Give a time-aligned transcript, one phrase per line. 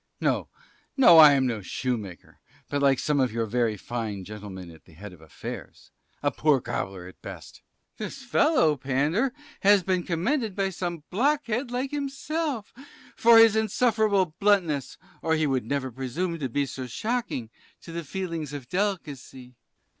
[0.19, 0.47] No,
[0.97, 4.85] no, I am no shoe maker, but like some of your very fine gentlemen at
[4.85, 5.91] the head of affairs
[6.23, 7.57] a poor cobbler at best.
[7.57, 8.05] Sir B.
[8.05, 12.73] This fellow, Pander, has been commended by some blockhead, like himself
[13.15, 18.03] for his insufferable bluntness, or he would never presume to be so shocking to the
[18.03, 19.53] feelings of delicacy.